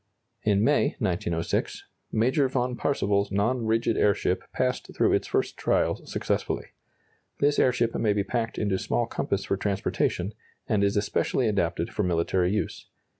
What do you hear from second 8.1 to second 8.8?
be packed into